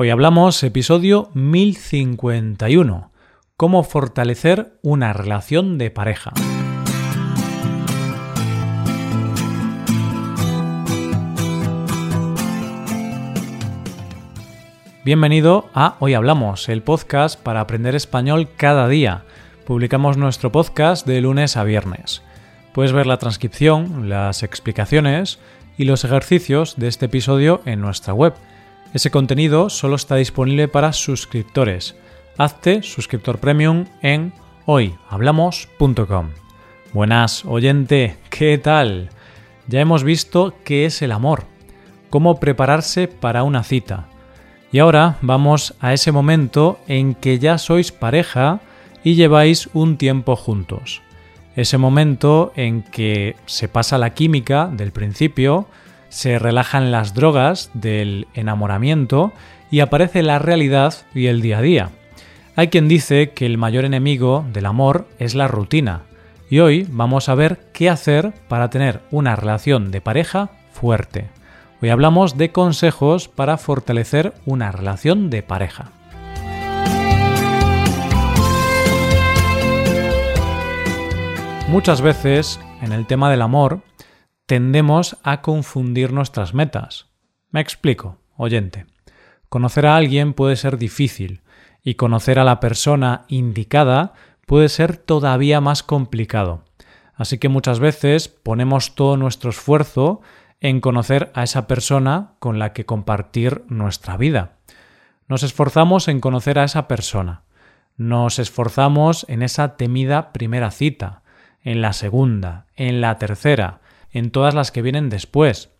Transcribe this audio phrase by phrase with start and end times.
[0.00, 3.10] Hoy hablamos episodio 1051,
[3.56, 6.32] cómo fortalecer una relación de pareja.
[15.04, 19.24] Bienvenido a Hoy Hablamos, el podcast para aprender español cada día.
[19.66, 22.22] Publicamos nuestro podcast de lunes a viernes.
[22.72, 25.40] Puedes ver la transcripción, las explicaciones
[25.76, 28.34] y los ejercicios de este episodio en nuestra web
[28.94, 31.94] ese contenido solo está disponible para suscriptores.
[32.38, 34.32] Hazte suscriptor premium en
[34.66, 36.28] hoyhablamos.com.
[36.92, 39.10] Buenas, oyente, ¿qué tal?
[39.66, 41.44] Ya hemos visto qué es el amor,
[42.08, 44.08] cómo prepararse para una cita.
[44.72, 48.60] Y ahora vamos a ese momento en que ya sois pareja
[49.04, 51.02] y lleváis un tiempo juntos.
[51.56, 55.66] Ese momento en que se pasa la química del principio,
[56.08, 59.32] se relajan las drogas del enamoramiento
[59.70, 61.90] y aparece la realidad y el día a día.
[62.56, 66.02] Hay quien dice que el mayor enemigo del amor es la rutina,
[66.50, 71.28] y hoy vamos a ver qué hacer para tener una relación de pareja fuerte.
[71.82, 75.92] Hoy hablamos de consejos para fortalecer una relación de pareja.
[81.68, 83.82] Muchas veces en el tema del amor
[84.48, 87.10] tendemos a confundir nuestras metas.
[87.50, 88.86] Me explico, oyente.
[89.50, 91.42] Conocer a alguien puede ser difícil
[91.84, 94.14] y conocer a la persona indicada
[94.46, 96.64] puede ser todavía más complicado.
[97.14, 100.22] Así que muchas veces ponemos todo nuestro esfuerzo
[100.60, 104.52] en conocer a esa persona con la que compartir nuestra vida.
[105.28, 107.42] Nos esforzamos en conocer a esa persona.
[107.98, 111.20] Nos esforzamos en esa temida primera cita,
[111.62, 115.70] en la segunda, en la tercera, en todas las que vienen después.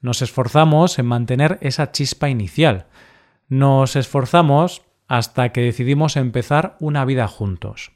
[0.00, 2.86] Nos esforzamos en mantener esa chispa inicial.
[3.48, 7.92] Nos esforzamos hasta que decidimos empezar una vida juntos.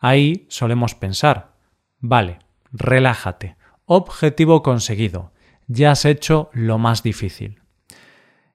[0.00, 1.52] Ahí solemos pensar,
[2.00, 2.38] vale,
[2.72, 5.32] relájate, objetivo conseguido,
[5.66, 7.60] ya has hecho lo más difícil.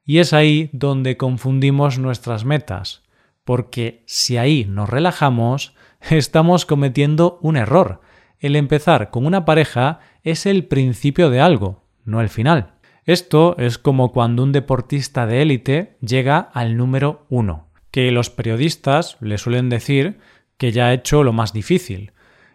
[0.06, 3.04] Y es ahí donde confundimos nuestras metas,
[3.44, 5.76] porque si ahí nos relajamos,
[6.10, 8.02] estamos cometiendo un error,
[8.44, 12.74] el empezar con una pareja es el principio de algo, no el final.
[13.06, 19.16] Esto es como cuando un deportista de élite llega al número uno, que los periodistas
[19.22, 20.20] le suelen decir
[20.58, 22.12] que ya ha hecho lo más difícil,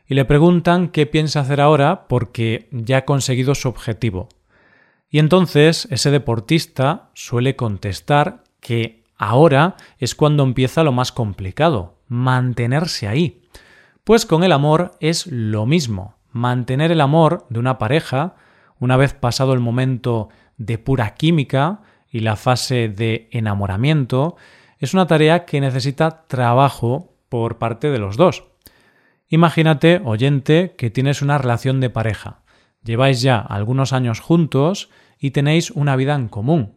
[0.06, 4.28] y le preguntan qué piensa hacer ahora porque ya ha conseguido su objetivo.
[5.08, 13.08] Y entonces ese deportista suele contestar que ahora es cuando empieza lo más complicado, mantenerse
[13.08, 13.40] ahí.
[14.08, 16.14] Pues con el amor es lo mismo.
[16.32, 18.36] Mantener el amor de una pareja,
[18.78, 24.36] una vez pasado el momento de pura química y la fase de enamoramiento,
[24.78, 28.44] es una tarea que necesita trabajo por parte de los dos.
[29.28, 32.40] Imagínate, oyente, que tienes una relación de pareja.
[32.82, 36.76] Lleváis ya algunos años juntos y tenéis una vida en común.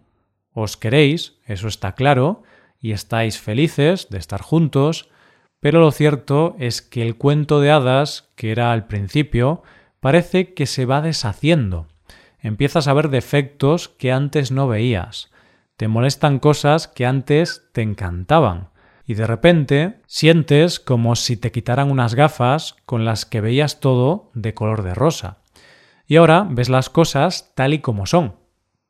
[0.51, 2.43] Os queréis, eso está claro,
[2.77, 5.10] y estáis felices de estar juntos,
[5.61, 9.61] pero lo cierto es que el cuento de hadas, que era al principio,
[9.99, 11.87] parece que se va deshaciendo.
[12.39, 15.31] Empiezas a ver defectos que antes no veías.
[15.77, 18.69] Te molestan cosas que antes te encantaban.
[19.05, 24.31] Y de repente sientes como si te quitaran unas gafas con las que veías todo
[24.33, 25.37] de color de rosa.
[26.07, 28.35] Y ahora ves las cosas tal y como son.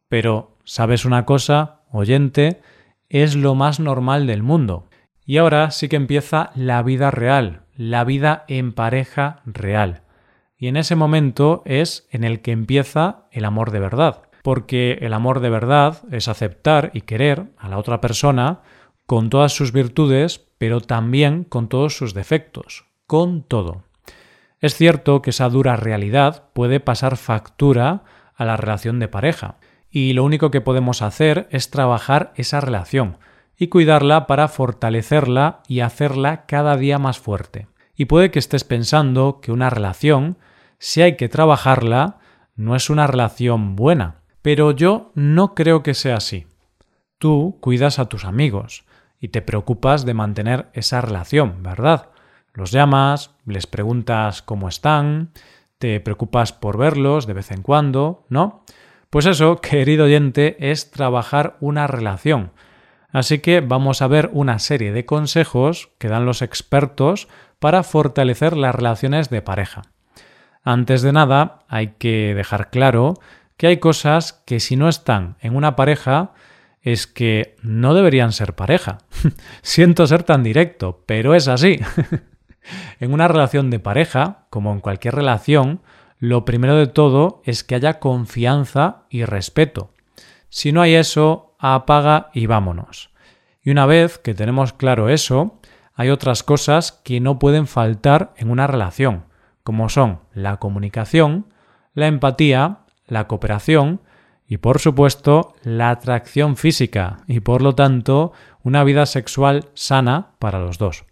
[0.07, 2.61] Pero, ¿sabes una cosa, oyente?
[3.09, 4.87] Es lo más normal del mundo.
[5.25, 10.01] Y ahora sí que empieza la vida real, la vida en pareja real.
[10.57, 14.23] Y en ese momento es en el que empieza el amor de verdad.
[14.43, 18.61] Porque el amor de verdad es aceptar y querer a la otra persona
[19.05, 23.83] con todas sus virtudes, pero también con todos sus defectos, con todo.
[24.59, 28.03] Es cierto que esa dura realidad puede pasar factura
[28.35, 29.57] a la relación de pareja,
[29.89, 33.17] y lo único que podemos hacer es trabajar esa relación,
[33.61, 37.67] y cuidarla para fortalecerla y hacerla cada día más fuerte.
[37.95, 40.39] Y puede que estés pensando que una relación,
[40.79, 42.17] si hay que trabajarla,
[42.55, 44.21] no es una relación buena.
[44.41, 46.47] Pero yo no creo que sea así.
[47.19, 48.83] Tú cuidas a tus amigos
[49.19, 52.09] y te preocupas de mantener esa relación, ¿verdad?
[52.55, 55.33] Los llamas, les preguntas cómo están,
[55.77, 58.63] te preocupas por verlos de vez en cuando, ¿no?
[59.11, 62.53] Pues eso, querido oyente, es trabajar una relación,
[63.11, 67.27] Así que vamos a ver una serie de consejos que dan los expertos
[67.59, 69.83] para fortalecer las relaciones de pareja.
[70.63, 73.15] Antes de nada, hay que dejar claro
[73.57, 76.33] que hay cosas que si no están en una pareja
[76.81, 78.99] es que no deberían ser pareja.
[79.61, 81.79] Siento ser tan directo, pero es así.
[82.99, 85.81] en una relación de pareja, como en cualquier relación,
[86.17, 89.91] lo primero de todo es que haya confianza y respeto.
[90.49, 93.11] Si no hay eso, apaga y vámonos.
[93.61, 95.59] Y una vez que tenemos claro eso,
[95.93, 99.25] hay otras cosas que no pueden faltar en una relación,
[99.63, 101.45] como son la comunicación,
[101.93, 104.01] la empatía, la cooperación
[104.47, 108.33] y por supuesto la atracción física y por lo tanto
[108.63, 111.05] una vida sexual sana para los dos.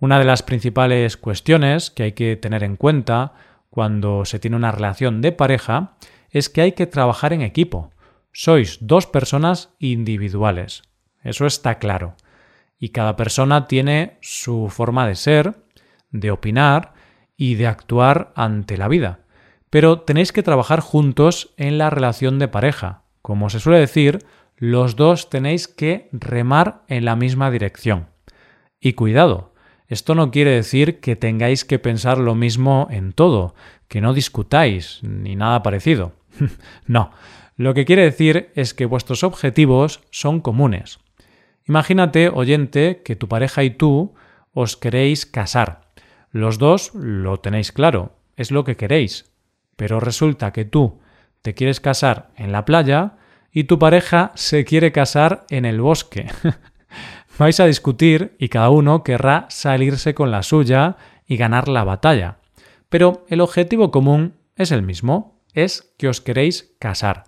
[0.00, 3.34] Una de las principales cuestiones que hay que tener en cuenta
[3.70, 5.94] cuando se tiene una relación de pareja
[6.30, 7.92] es que hay que trabajar en equipo.
[8.32, 10.82] Sois dos personas individuales.
[11.22, 12.16] Eso está claro.
[12.78, 15.54] Y cada persona tiene su forma de ser,
[16.10, 16.94] de opinar
[17.36, 19.20] y de actuar ante la vida.
[19.70, 23.02] Pero tenéis que trabajar juntos en la relación de pareja.
[23.20, 24.20] Como se suele decir,
[24.56, 28.08] los dos tenéis que remar en la misma dirección.
[28.80, 29.52] Y cuidado,
[29.88, 33.54] esto no quiere decir que tengáis que pensar lo mismo en todo,
[33.88, 36.12] que no discutáis, ni nada parecido.
[36.86, 37.10] no,
[37.56, 40.98] lo que quiere decir es que vuestros objetivos son comunes.
[41.66, 44.14] Imagínate, oyente, que tu pareja y tú
[44.52, 45.92] os queréis casar.
[46.30, 49.32] Los dos lo tenéis claro, es lo que queréis
[49.82, 51.00] pero resulta que tú
[51.42, 53.16] te quieres casar en la playa
[53.50, 56.30] y tu pareja se quiere casar en el bosque.
[57.38, 60.96] Vais a discutir y cada uno querrá salirse con la suya
[61.26, 62.36] y ganar la batalla.
[62.88, 67.24] Pero el objetivo común es el mismo, es que os queréis casar.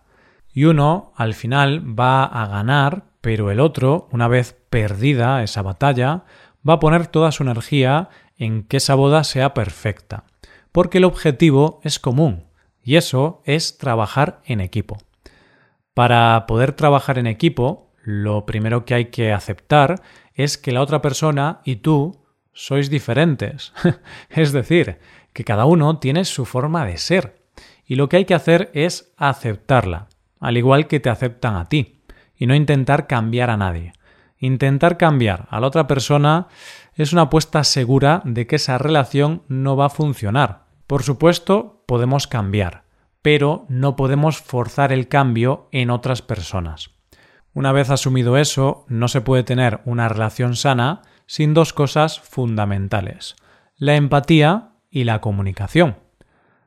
[0.55, 6.25] Y uno al final va a ganar, pero el otro, una vez perdida esa batalla,
[6.67, 8.09] va a poner toda su energía
[8.39, 10.25] en que esa boda sea perfecta
[10.75, 12.47] porque el objetivo es común
[12.83, 14.99] y eso es trabajar en equipo.
[15.95, 20.03] Para poder trabajar en equipo, lo primero que hay que aceptar
[20.35, 22.21] es que la otra persona y tú
[22.53, 23.73] sois diferentes.
[24.31, 24.99] es decir,
[25.33, 27.37] que cada uno tiene su forma de ser.
[27.87, 30.09] Y lo que hay que hacer es aceptarla,
[30.45, 32.03] al igual que te aceptan a ti,
[32.37, 33.95] y no intentar cambiar a nadie.
[34.39, 36.49] Intentar cambiar a la otra persona
[36.95, 42.27] es una apuesta segura de que esa relación no va a funcionar, por supuesto, podemos
[42.27, 42.85] cambiar,
[43.23, 46.91] pero no podemos forzar el cambio en otras personas.
[47.55, 53.37] Una vez asumido eso, no se puede tener una relación sana sin dos cosas fundamentales,
[53.77, 55.97] la empatía y la comunicación.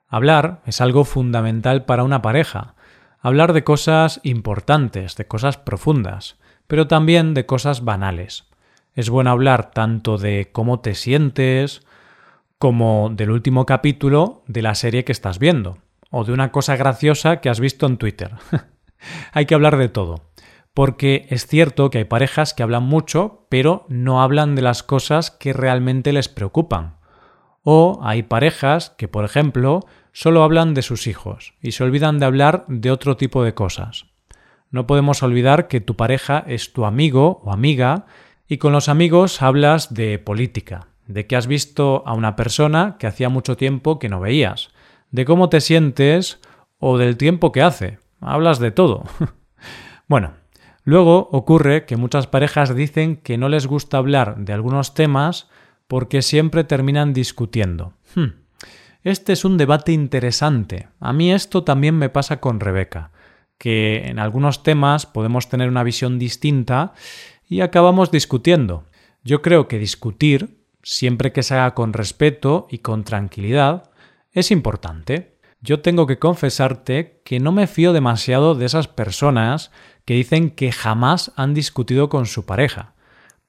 [0.07, 2.73] Hablar es algo fundamental para una pareja.
[3.19, 6.37] Hablar de cosas importantes, de cosas profundas,
[6.67, 8.45] pero también de cosas banales.
[8.93, 11.81] Es bueno hablar tanto de cómo te sientes,
[12.57, 15.77] como del último capítulo de la serie que estás viendo,
[16.09, 18.35] o de una cosa graciosa que has visto en Twitter.
[19.33, 20.21] hay que hablar de todo,
[20.73, 25.31] porque es cierto que hay parejas que hablan mucho, pero no hablan de las cosas
[25.31, 26.96] que realmente les preocupan.
[27.69, 29.81] O hay parejas que, por ejemplo,
[30.13, 34.05] solo hablan de sus hijos y se olvidan de hablar de otro tipo de cosas.
[34.71, 38.05] No podemos olvidar que tu pareja es tu amigo o amiga
[38.47, 43.07] y con los amigos hablas de política, de que has visto a una persona que
[43.07, 44.69] hacía mucho tiempo que no veías,
[45.11, 46.39] de cómo te sientes
[46.79, 47.99] o del tiempo que hace.
[48.21, 49.03] Hablas de todo.
[50.07, 50.35] bueno,
[50.85, 55.49] luego ocurre que muchas parejas dicen que no les gusta hablar de algunos temas
[55.87, 57.93] porque siempre terminan discutiendo.
[58.15, 58.33] Hmm.
[59.03, 60.89] Este es un debate interesante.
[60.99, 63.11] A mí esto también me pasa con Rebeca,
[63.57, 66.93] que en algunos temas podemos tener una visión distinta
[67.47, 68.85] y acabamos discutiendo.
[69.23, 73.91] Yo creo que discutir siempre que se haga con respeto y con tranquilidad,
[74.31, 75.37] es importante.
[75.59, 79.71] Yo tengo que confesarte que no me fío demasiado de esas personas
[80.05, 82.93] que dicen que jamás han discutido con su pareja,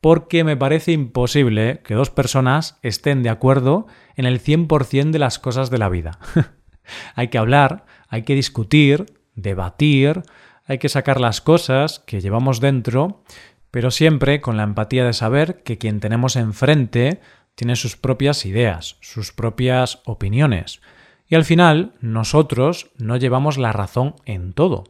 [0.00, 3.86] porque me parece imposible que dos personas estén de acuerdo
[4.16, 6.18] en el 100% de las cosas de la vida.
[7.14, 10.22] hay que hablar, hay que discutir, debatir,
[10.66, 13.22] hay que sacar las cosas que llevamos dentro
[13.70, 17.20] pero siempre con la empatía de saber que quien tenemos enfrente
[17.54, 20.80] tiene sus propias ideas, sus propias opiniones,
[21.26, 24.84] y al final nosotros no llevamos la razón en todo.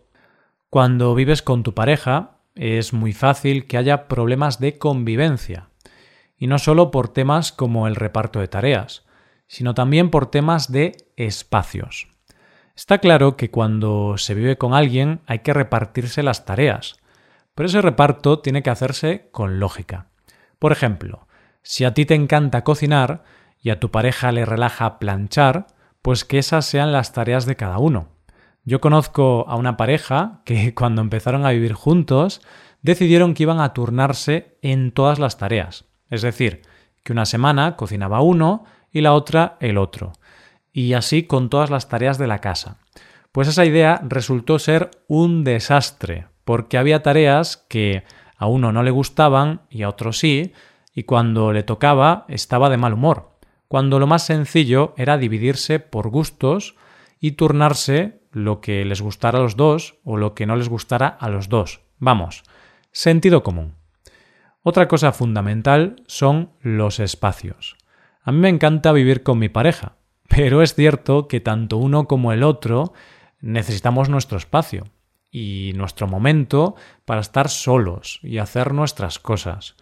[0.71, 5.71] Cuando vives con tu pareja es muy fácil que haya problemas de convivencia,
[6.37, 9.07] y no solo por temas como el reparto de tareas,
[9.47, 12.09] sino también por temas de espacios.
[12.77, 16.97] Está claro que cuando se vive con alguien hay que repartirse las tareas,
[17.55, 20.09] pero ese reparto tiene que hacerse con lógica.
[20.59, 21.27] Por ejemplo,
[21.62, 23.25] si a ti te encanta cocinar
[23.61, 25.67] y a tu pareja le relaja planchar,
[26.03, 28.18] pues que esas sean las tareas de cada uno.
[28.69, 32.43] Yo conozco a una pareja que cuando empezaron a vivir juntos
[32.83, 35.87] decidieron que iban a turnarse en todas las tareas.
[36.11, 36.61] Es decir,
[37.03, 40.13] que una semana cocinaba uno y la otra el otro.
[40.71, 42.77] Y así con todas las tareas de la casa.
[43.33, 48.05] Pues esa idea resultó ser un desastre, porque había tareas que
[48.37, 50.53] a uno no le gustaban y a otro sí,
[50.93, 53.31] y cuando le tocaba estaba de mal humor,
[53.67, 56.77] cuando lo más sencillo era dividirse por gustos
[57.19, 61.09] y turnarse lo que les gustara a los dos o lo que no les gustara
[61.09, 61.80] a los dos.
[61.99, 62.42] Vamos,
[62.92, 63.75] sentido común.
[64.62, 67.76] Otra cosa fundamental son los espacios.
[68.23, 69.97] A mí me encanta vivir con mi pareja,
[70.28, 72.92] pero es cierto que tanto uno como el otro
[73.40, 74.85] necesitamos nuestro espacio
[75.30, 79.76] y nuestro momento para estar solos y hacer nuestras cosas.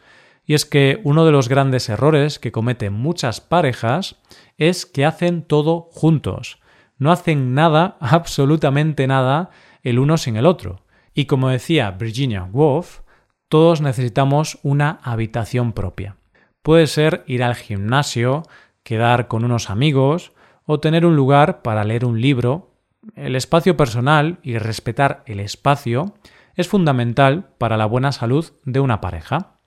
[0.45, 4.17] Y es que uno de los grandes errores que cometen muchas parejas
[4.57, 6.61] es que hacen todo juntos.
[6.99, 9.51] No hacen nada, absolutamente nada,
[9.83, 10.83] el uno sin el otro.
[11.15, 13.01] Y como decía Virginia Woolf,
[13.49, 16.17] todos necesitamos una habitación propia.
[16.63, 18.43] Puede ser ir al gimnasio,
[18.83, 20.33] quedar con unos amigos
[20.65, 22.73] o tener un lugar para leer un libro.
[23.15, 26.15] El espacio personal y respetar el espacio
[26.57, 29.59] es fundamental para la buena salud de una pareja.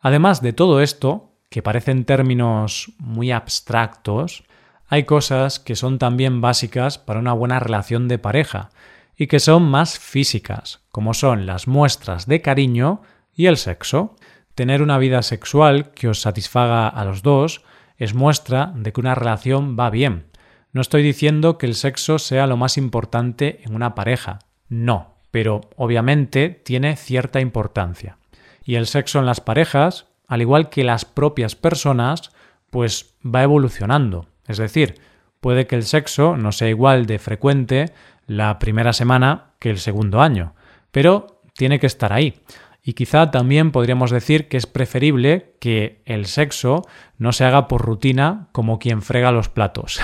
[0.00, 4.44] Además de todo esto, que parecen términos muy abstractos,
[4.92, 8.68] hay cosas que son también básicas para una buena relación de pareja
[9.16, 13.00] y que son más físicas, como son las muestras de cariño
[13.34, 14.16] y el sexo.
[14.54, 17.64] Tener una vida sexual que os satisfaga a los dos
[17.96, 20.26] es muestra de que una relación va bien.
[20.72, 25.62] No estoy diciendo que el sexo sea lo más importante en una pareja, no, pero
[25.76, 28.18] obviamente tiene cierta importancia.
[28.62, 32.30] Y el sexo en las parejas, al igual que las propias personas,
[32.68, 34.26] pues va evolucionando.
[34.46, 35.00] Es decir,
[35.40, 37.92] puede que el sexo no sea igual de frecuente
[38.26, 40.54] la primera semana que el segundo año,
[40.90, 42.40] pero tiene que estar ahí.
[42.82, 46.82] Y quizá también podríamos decir que es preferible que el sexo
[47.16, 50.00] no se haga por rutina como quien frega los platos.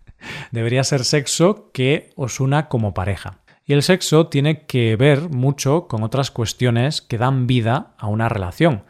[0.50, 3.38] Debería ser sexo que os una como pareja.
[3.64, 8.28] Y el sexo tiene que ver mucho con otras cuestiones que dan vida a una
[8.28, 8.84] relación,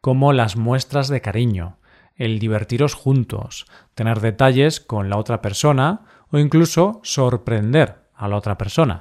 [0.00, 1.76] como las muestras de cariño,
[2.16, 8.58] el divertiros juntos, tener detalles con la otra persona o incluso sorprender a la otra
[8.58, 9.00] persona.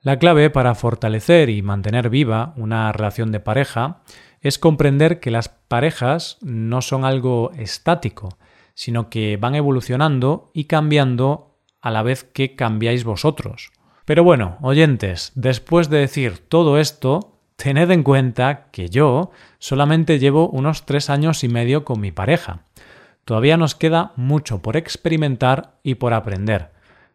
[0.00, 4.02] La clave para fortalecer y mantener viva una relación de pareja
[4.40, 8.38] es comprender que las parejas no son algo estático,
[8.74, 13.72] sino que van evolucionando y cambiando a la vez que cambiáis vosotros.
[14.04, 20.48] Pero bueno, oyentes, después de decir todo esto, tened en cuenta que yo solamente llevo
[20.48, 22.60] unos tres años y medio con mi pareja.
[23.24, 26.70] Todavía nos queda mucho por experimentar y por aprender.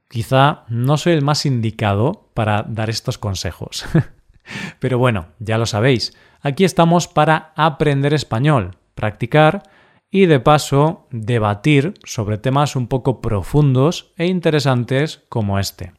[0.09, 3.85] Quizá no soy el más indicado para dar estos consejos.
[4.79, 9.63] Pero bueno, ya lo sabéis, aquí estamos para aprender español, practicar
[10.11, 15.93] y de paso debatir sobre temas un poco profundos e interesantes como este.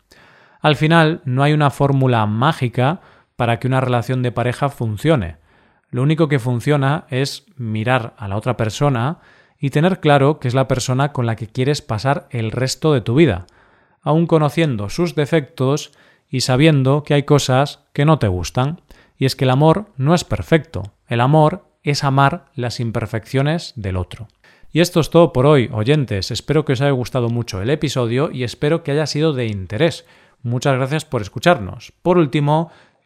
[0.60, 3.00] Al final, no hay una fórmula mágica
[3.36, 5.36] para que una relación de pareja funcione.
[5.90, 9.18] Lo único que funciona es mirar a la otra persona
[9.58, 13.00] y tener claro que es la persona con la que quieres pasar el resto de
[13.00, 13.46] tu vida,
[14.02, 15.92] aun conociendo sus defectos
[16.28, 18.80] y sabiendo que hay cosas que no te gustan.
[19.16, 23.96] Y es que el amor no es perfecto, el amor es amar las imperfecciones del
[23.96, 24.26] otro.
[24.72, 26.32] Y esto es todo por hoy, oyentes.
[26.32, 30.04] Espero que os haya gustado mucho el episodio y espero que haya sido de interés.
[30.42, 31.92] Muchas gracias por escucharnos.
[32.02, 32.72] Por último,